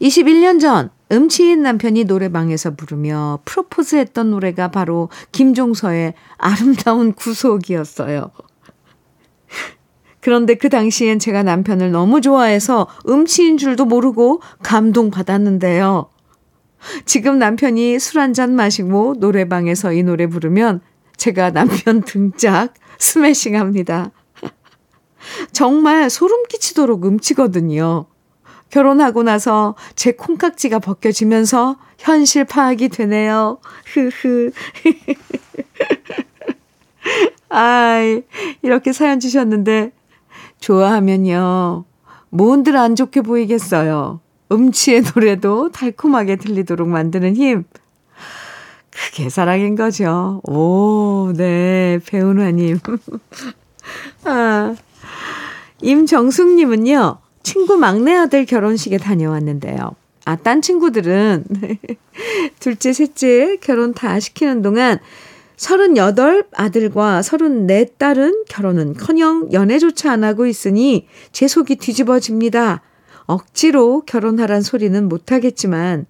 21년 0.01 0.61
전 0.61 0.91
음치인 1.11 1.63
남편이 1.63 2.05
노래방에서 2.05 2.77
부르며 2.77 3.41
프로포즈했던 3.45 4.31
노래가 4.31 4.69
바로 4.69 5.09
김종서의 5.33 6.15
아름다운 6.39 7.13
구속이었어요. 7.13 8.31
그런데 10.21 10.55
그 10.55 10.69
당시엔 10.69 11.19
제가 11.19 11.43
남편을 11.43 11.91
너무 11.91 12.21
좋아해서 12.21 12.87
음치인 13.09 13.59
줄도 13.59 13.87
모르고 13.87 14.41
감동받았는데요. 14.63 16.09
지금 17.07 17.39
남편이 17.39 17.99
술 17.99 18.21
한 18.21 18.35
잔 18.35 18.55
마시고 18.55 19.17
노래방에서 19.19 19.93
이 19.93 20.03
노래 20.03 20.27
부르면 20.27 20.81
제가 21.17 21.51
남편 21.51 22.03
등짝 22.03 22.75
스매싱 22.99 23.59
합니다. 23.59 24.11
정말 25.53 26.11
소름 26.11 26.45
끼치도록 26.49 27.07
음치거든요. 27.07 28.07
결혼하고 28.71 29.23
나서 29.23 29.75
제 29.95 30.13
콩깍지가 30.13 30.79
벗겨지면서 30.79 31.77
현실 31.99 32.45
파악이 32.45 32.89
되네요. 32.89 33.59
흐흐. 33.93 34.51
아이, 37.53 38.23
이렇게 38.63 38.93
사연 38.93 39.21
주셨는데, 39.21 39.93
좋아하면요. 40.61 41.85
뭔들 42.31 42.77
안 42.77 42.97
좋게 42.97 43.21
보이겠어요. 43.21 44.21
음치의 44.51 45.03
노래도 45.15 45.71
달콤하게 45.71 46.37
들리도록 46.37 46.89
만드는 46.89 47.37
힘. 47.37 47.65
크, 48.91 49.11
그게 49.11 49.29
사랑인 49.29 49.77
거죠. 49.77 50.41
오, 50.45 51.33
네, 51.37 51.99
배운화님. 52.07 52.79
아, 54.25 54.75
임정숙님은요, 55.83 57.19
친구 57.43 57.77
막내 57.77 58.15
아들 58.15 58.47
결혼식에 58.47 58.99
다녀왔는데요. 58.99 59.95
아, 60.25 60.37
딴 60.37 60.63
친구들은 60.63 61.45
둘째, 62.61 62.93
셋째 62.93 63.57
결혼 63.61 63.93
다 63.93 64.21
시키는 64.21 64.63
동안 64.63 64.99
38 65.63 66.49
아들과 66.57 67.23
34 67.23 67.85
딸은 67.97 68.47
결혼은 68.49 68.95
커녕 68.95 69.49
연애조차 69.53 70.11
안 70.11 70.25
하고 70.25 70.47
있으니 70.47 71.07
제 71.31 71.47
속이 71.47 71.77
뒤집어집니다. 71.77 72.83
억지로 73.27 74.03
결혼하란 74.05 74.63
소리는 74.63 75.09
못하겠지만 75.09 76.07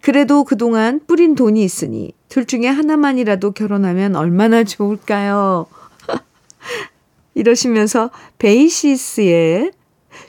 그래도 0.00 0.44
그동안 0.44 0.98
뿌린 1.06 1.34
돈이 1.34 1.62
있으니 1.62 2.14
둘 2.30 2.46
중에 2.46 2.68
하나만이라도 2.68 3.50
결혼하면 3.50 4.16
얼마나 4.16 4.64
좋을까요? 4.64 5.66
이러시면서 7.34 8.10
베이시스의 8.38 9.72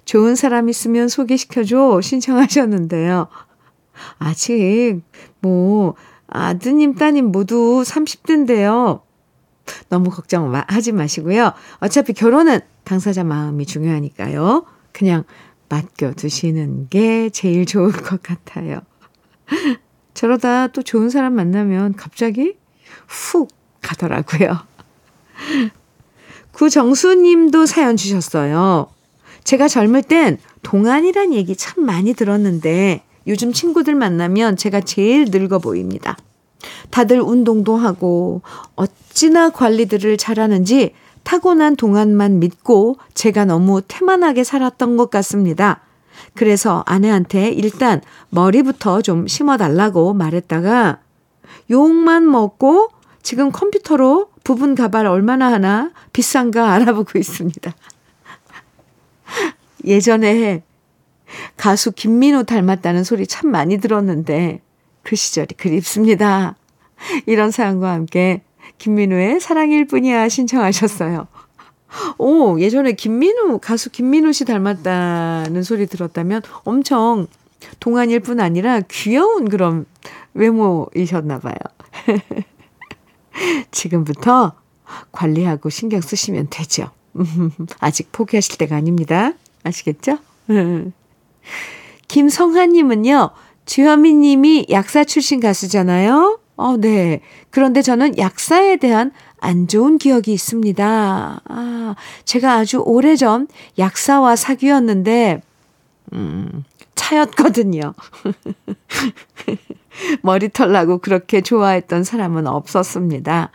좋은 0.04 0.36
사람 0.36 0.68
있으면 0.68 1.08
소개시켜줘 1.08 2.02
신청하셨는데요. 2.02 3.30
아직 4.20 5.00
뭐 5.40 5.96
아드님 6.32 6.96
따님 6.96 7.26
모두 7.26 7.84
30대인데요. 7.86 9.02
너무 9.90 10.10
걱정 10.10 10.54
하지 10.68 10.92
마시고요. 10.92 11.54
어차피 11.80 12.14
결혼은 12.14 12.62
당사자 12.84 13.24
마음이 13.24 13.66
중요하니까요. 13.66 14.66
그냥 14.92 15.24
맡겨두시는 15.70 16.88
게 16.90 17.30
제일 17.30 17.66
좋을 17.66 17.92
것 17.92 18.24
같아요. 18.24 18.82
저러다 20.14 20.68
또 20.68 20.82
좋은 20.82 21.10
사람 21.10 21.34
만나면 21.34 21.96
갑자기 21.96 22.56
훅 23.08 23.50
가더라고요. 23.82 24.58
구정수 26.54 27.16
님도 27.16 27.66
사연 27.66 27.98
주셨어요. 27.98 28.90
제가 29.44 29.68
젊을 29.68 30.04
땐 30.04 30.38
동안이란 30.64 31.34
얘기 31.34 31.56
참 31.56 31.86
많이 31.86 32.14
들었는데 32.14 33.04
요즘 33.28 33.54
친구들 33.54 33.96
만나면 33.96 34.58
제가 34.58 34.82
제일 34.82 35.26
늙어 35.30 35.60
보입니다. 35.60 36.18
다들 36.90 37.22
운동도 37.22 37.76
하고 37.78 38.42
어찌나 38.76 39.50
관리들을 39.50 40.18
잘하는지 40.18 40.94
타고난 41.24 41.76
동안만 41.76 42.40
믿고 42.40 42.98
제가 43.14 43.46
너무 43.46 43.82
태만하게 43.88 44.44
살았던 44.44 44.98
것 44.98 45.10
같습니다. 45.10 45.82
그래서 46.34 46.84
아내한테 46.86 47.50
일단 47.50 48.02
머리부터 48.30 49.02
좀 49.02 49.28
심어달라고 49.28 50.14
말했다가 50.14 51.00
욕만 51.70 52.30
먹고 52.30 52.90
지금 53.22 53.52
컴퓨터로 53.52 54.30
부분 54.44 54.76
가발 54.76 55.06
얼마나 55.06 55.52
하나 55.52 55.92
비싼가 56.12 56.72
알아보고 56.74 57.20
있습니다. 57.20 57.74
예전에 59.86 60.64
가수 61.58 61.92
김민호 61.92 62.44
닮았다는 62.44 63.04
소리 63.04 63.28
참 63.28 63.52
많이 63.52 63.78
들었는데 63.80 64.62
그 65.04 65.16
시절이 65.16 65.56
그립습니다. 65.56 66.56
이런 67.26 67.52
사연과 67.52 67.92
함께 67.92 68.42
김민호의 68.78 69.40
사랑일 69.40 69.86
뿐이야 69.88 70.30
신청하셨어요. 70.30 71.28
오, 72.18 72.60
예전에 72.60 72.94
김민우, 72.94 73.60
가수 73.60 73.90
김민우 73.90 74.32
씨 74.34 74.46
닮았다는 74.46 75.64
소리 75.64 75.88
들었다면 75.88 76.42
엄청 76.64 77.28
동안일 77.80 78.22
뿐 78.22 78.40
아니라 78.40 78.82
귀여운 78.90 79.50
그런 79.50 79.86
외모이셨나 80.34 81.40
봐요. 81.40 81.56
지금부터 83.72 84.54
관리하고 85.12 85.70
신경 85.70 86.02
쓰시면 86.02 86.48
되죠. 86.50 86.92
아직 87.80 88.12
포기하실 88.12 88.58
때가 88.58 88.76
아닙니다. 88.76 89.34
아시겠죠? 89.64 90.18
김성하님은요, 92.08 93.32
주현미 93.66 94.14
님이 94.14 94.66
약사 94.70 95.04
출신 95.04 95.40
가수잖아요. 95.40 96.40
어, 96.58 96.78
네. 96.78 97.22
그런데 97.50 97.82
저는 97.82 98.18
약사에 98.18 98.78
대한 98.78 99.12
안 99.40 99.68
좋은 99.68 99.98
기억이 99.98 100.32
있습니다. 100.34 101.42
아, 101.44 101.96
제가 102.26 102.54
아주 102.54 102.82
오래전 102.86 103.48
약사와 103.80 104.36
사귀었는데, 104.36 105.42
음, 106.14 106.64
차였거든요. 106.96 107.94
머리털 110.22 110.72
나고 110.72 111.00
그렇게 111.00 111.42
좋아했던 111.42 112.04
사람은 112.04 112.48
없었습니다. 112.48 113.52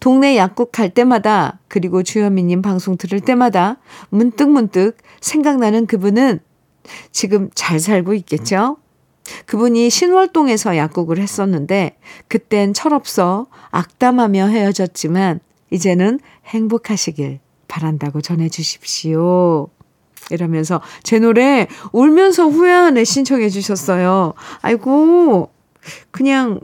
동네 0.00 0.36
약국 0.36 0.72
갈 0.72 0.90
때마다, 0.90 1.58
그리고 1.68 2.02
주현미님 2.02 2.62
방송 2.62 2.96
들을 2.96 3.20
때마다 3.20 3.76
문득문득 4.10 4.96
생각나는 5.20 5.86
그분은 5.86 6.40
지금 7.12 7.50
잘 7.54 7.80
살고 7.80 8.14
있겠죠? 8.14 8.76
그분이 9.46 9.90
신월동에서 9.90 10.76
약국을 10.76 11.18
했었는데 11.18 11.98
그땐 12.28 12.72
철없어 12.72 13.46
악담하며 13.70 14.46
헤어졌지만 14.46 15.40
이제는 15.70 16.20
행복하시길 16.46 17.40
바란다고 17.68 18.20
전해 18.20 18.48
주십시오. 18.48 19.68
이러면서 20.30 20.80
제 21.02 21.18
노래 21.18 21.68
울면서 21.92 22.48
후회하네 22.48 23.04
신청해 23.04 23.50
주셨어요. 23.50 24.34
아이고 24.60 25.50
그냥 26.10 26.60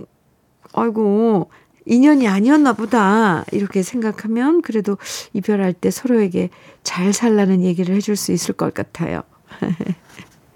아이고 0.73 1.51
인연이 1.87 2.27
아니었나 2.27 2.73
보다 2.73 3.45
이렇게 3.53 3.83
생각하면 3.83 4.63
그래도 4.63 4.97
이별할 5.33 5.73
때 5.75 5.91
서로에게 5.91 6.51
잘 6.83 7.13
살라는 7.13 7.63
얘기를 7.63 7.95
해줄 7.95 8.17
수 8.17 8.33
있을 8.33 8.55
것 8.55 8.73
같아요. 8.73 9.23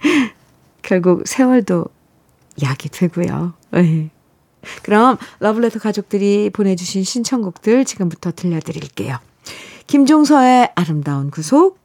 결국 0.82 1.26
세월도 1.26 1.86
약이 2.62 2.88
되고요. 2.88 3.54
네. 3.72 4.10
그럼 4.82 5.16
러블레터 5.40 5.78
가족들이 5.78 6.50
보내주신 6.50 7.04
신청곡들 7.04 7.84
지금부터 7.84 8.32
들려드릴게요. 8.32 9.18
김종서의 9.86 10.72
아름다운 10.74 11.30
구속, 11.30 11.78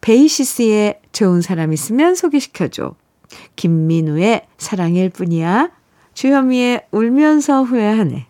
베이시스의 0.00 1.00
좋은 1.12 1.42
사람 1.42 1.72
있으면 1.72 2.14
소개시켜줘, 2.14 2.94
김민우의 3.56 4.46
사랑일 4.58 5.10
뿐이야, 5.10 5.70
주현미의 6.14 6.86
울면서 6.90 7.64
후회하네. 7.64 8.26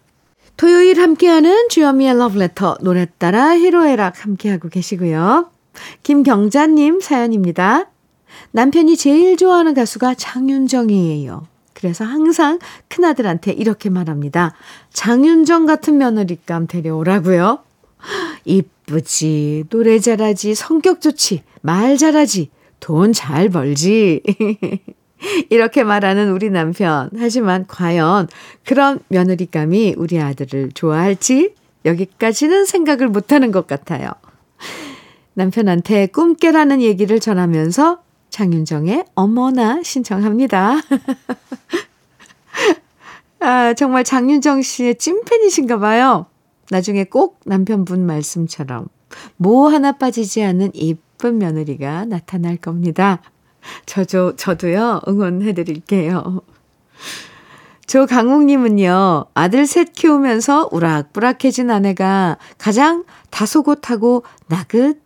토요일 0.57 1.01
함께하는 1.01 1.69
주현미의 1.69 2.19
러브레터 2.19 2.79
노래 2.83 3.07
따라 3.19 3.57
히로에락 3.57 4.25
함께하고 4.25 4.69
계시고요. 4.69 5.51
김경자님 6.03 7.01
사연입니다. 7.01 7.91
남편이 8.53 8.97
제일 8.97 9.37
좋아하는 9.37 9.75
가수가 9.75 10.15
장윤정이에요. 10.15 11.47
그래서 11.75 12.05
항상 12.05 12.59
큰아들한테 12.89 13.53
이렇게 13.53 13.89
말합니다. 13.91 14.55
장윤정 14.93 15.67
같은 15.67 15.97
며느리감 15.99 16.67
데려오라고요. 16.67 17.61
이쁘지, 18.45 19.65
노래 19.71 19.99
잘하지, 19.99 20.55
성격 20.55 21.01
좋지, 21.01 21.43
말 21.63 21.97
잘하지, 21.97 22.51
돈 22.81 23.13
잘 23.13 23.49
벌지. 23.49 24.23
이렇게 25.51 25.85
말하는 25.85 26.31
우리 26.33 26.51
남편. 26.51 27.11
하지만 27.19 27.67
과연 27.67 28.29
그런 28.65 29.01
며느리감이 29.09 29.95
우리 29.99 30.19
아들을 30.21 30.71
좋아할지 30.73 31.55
여기까지는 31.85 32.65
생각을 32.65 33.09
못하는 33.09 33.53
것 33.53 33.67
같아요. 33.67 34.11
남편한테 35.35 36.07
꿈깨라는 36.07 36.83
얘기를 36.83 37.21
전하면서 37.21 38.03
장윤정의 38.31 39.05
어머나 39.15 39.83
신청합니다. 39.83 40.77
아, 43.41 43.75
정말 43.75 44.05
장윤정 44.05 44.63
씨의 44.63 44.97
찐팬이신가 44.97 45.79
봐요. 45.79 46.27
나중에 46.71 47.05
꼭 47.05 47.41
남편분 47.45 48.07
말씀처럼 48.07 48.89
뭐 49.37 49.69
하나 49.69 49.93
빠지지 49.93 50.43
않는 50.45 50.71
이쁜 50.75 51.39
며느리가 51.39 52.05
나타날 52.05 52.57
겁니다. 52.57 53.21
저도, 53.87 54.37
저도요, 54.37 55.03
응원해 55.09 55.53
드릴게요. 55.53 56.41
조강욱님은요, 57.87 59.27
아들 59.35 59.67
셋 59.67 59.93
키우면서 59.93 60.69
우락부락해진 60.71 61.71
아내가 61.71 62.39
가장 62.57 63.05
다소곳하고 63.31 64.23
나긋 64.47 65.01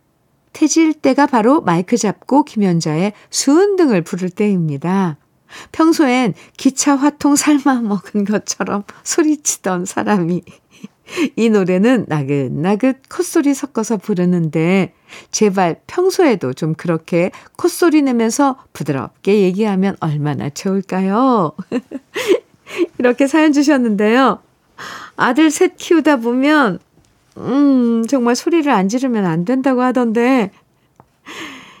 태질 0.55 0.93
때가 0.93 1.27
바로 1.27 1.59
마이크 1.61 1.97
잡고 1.97 2.45
김연자의 2.45 3.11
수은 3.29 3.75
등을 3.75 4.01
부를 4.01 4.29
때입니다. 4.29 5.17
평소엔 5.73 6.33
기차 6.55 6.95
화통 6.95 7.35
삶아 7.35 7.81
먹은 7.81 8.23
것처럼 8.23 8.83
소리치던 9.03 9.83
사람이 9.83 10.41
이 11.35 11.49
노래는 11.49 12.05
나긋나긋 12.07 13.01
콧소리 13.09 13.53
섞어서 13.53 13.97
부르는데 13.97 14.93
제발 15.29 15.81
평소에도 15.87 16.53
좀 16.53 16.73
그렇게 16.73 17.31
콧소리 17.57 18.01
내면서 18.01 18.57
부드럽게 18.71 19.41
얘기하면 19.41 19.97
얼마나 19.99 20.49
좋을까요? 20.49 21.51
이렇게 22.97 23.27
사연 23.27 23.51
주셨는데요. 23.51 24.39
아들 25.17 25.51
셋 25.51 25.75
키우다 25.77 26.17
보면, 26.17 26.79
음, 27.37 28.05
정말 28.07 28.35
소리를 28.35 28.71
안 28.71 28.87
지르면 28.89 29.25
안 29.25 29.45
된다고 29.45 29.81
하던데, 29.81 30.51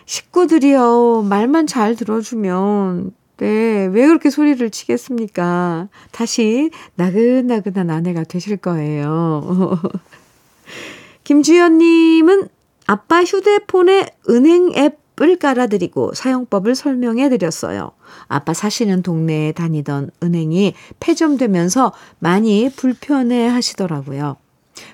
식구들이요, 0.05 1.25
말만 1.29 1.67
잘 1.67 1.95
들어주면, 1.95 3.13
네, 3.37 3.87
왜 3.87 4.07
그렇게 4.07 4.29
소리를 4.29 4.69
치겠습니까? 4.69 5.89
다시 6.11 6.71
나긋나긋한 6.95 7.89
아내가 7.89 8.23
되실 8.23 8.57
거예요. 8.57 9.79
김주연님은 11.25 12.47
아빠 12.87 13.23
휴대폰에 13.23 14.05
은행 14.29 14.71
앱을 14.75 15.37
깔아드리고 15.37 16.13
사용법을 16.13 16.75
설명해 16.75 17.29
드렸어요. 17.29 17.91
아빠 18.27 18.53
사시는 18.53 19.01
동네에 19.01 19.51
다니던 19.53 20.11
은행이 20.23 20.73
폐점되면서 20.99 21.91
많이 22.19 22.69
불편해 22.73 23.47
하시더라고요. 23.47 24.37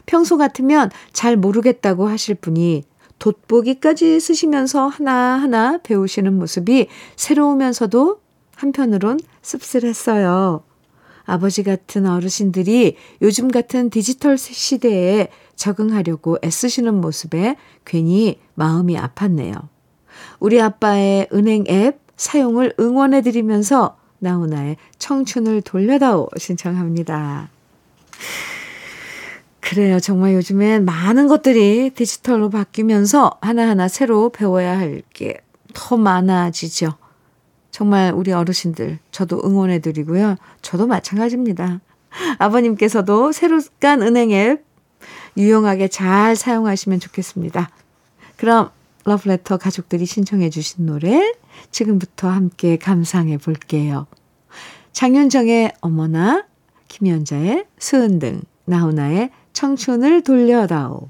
평소 0.06 0.38
같으면 0.38 0.90
잘 1.14 1.36
모르겠다고 1.38 2.08
하실 2.08 2.36
분이 2.36 2.84
돋보기까지 3.20 4.20
쓰시면서 4.20 4.88
하나하나 4.88 5.80
배우시는 5.84 6.38
모습이 6.38 6.88
새로우면서도 7.16 8.20
한편으론 8.56 9.20
씁쓸했어요. 9.42 10.64
아버지 11.24 11.64
같은 11.64 12.08
어르신들이 12.08 12.98
요즘 13.22 13.48
같은 13.48 13.90
디지털 13.90 14.38
시대에 14.38 15.30
적응하려고 15.56 16.38
애쓰시는 16.44 17.00
모습에 17.00 17.56
괜히 17.86 18.40
마음이 18.56 18.98
아팠네요. 18.98 19.68
우리 20.40 20.60
아빠의 20.60 21.28
은행 21.32 21.64
앱 21.70 22.00
사용을 22.18 22.74
응원해드리면서 22.80 23.98
나훈아의 24.20 24.78
청춘을 25.00 25.62
돌려다오 25.62 26.28
신청합니다. 26.38 27.50
그래요. 29.72 30.02
정말 30.02 30.34
요즘엔 30.34 30.84
많은 30.84 31.28
것들이 31.28 31.92
디지털로 31.92 32.50
바뀌면서 32.50 33.38
하나하나 33.42 33.88
새로 33.88 34.30
배워야 34.30 34.78
할 34.78 35.02
게 35.14 35.40
더 35.74 35.96
많아지죠. 35.96 36.96
정말 37.72 38.12
우리 38.14 38.34
어르신들 38.34 39.00
저도 39.12 39.42
응원해 39.46 39.80
드리고요. 39.80 40.36
저도 40.62 40.88
마찬가지입니다. 40.88 41.80
아버님께서도 42.38 43.32
새로 43.32 43.62
간 43.80 44.02
은행 44.02 44.32
앱 44.32 44.66
유용하게 45.38 45.88
잘 45.88 46.36
사용하시면 46.36 47.00
좋겠습니다. 47.00 47.70
그럼 48.36 48.72
러브레터 49.06 49.58
가족들이 49.58 50.06
신청해 50.06 50.50
주신 50.50 50.86
노래 50.86 51.34
지금부터 51.72 52.30
함께 52.30 52.76
감상해 52.78 53.38
볼게요. 53.38 54.08
장윤정의 54.92 55.72
어머나, 55.80 56.46
김연자의 56.90 57.66
수은등, 57.80 58.42
나훈아의 58.66 59.30
청춘을 59.54 60.24
돌려다오. 60.24 61.10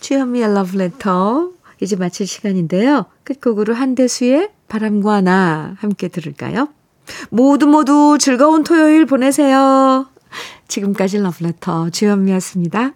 주현미의 0.00 0.54
러브레터 0.54 1.50
이제 1.80 1.96
마칠 1.96 2.26
시간인데요. 2.26 3.06
끝곡으로 3.24 3.74
한대수의 3.74 4.50
바람과 4.68 5.20
나 5.22 5.76
함께 5.78 6.08
들을까요? 6.08 6.68
모두 7.30 7.66
모두 7.66 8.16
즐거운 8.18 8.64
토요일 8.64 9.06
보내세요. 9.06 10.06
지금까지 10.68 11.18
러브레터 11.18 11.90
주현미였습니다. 11.90 12.92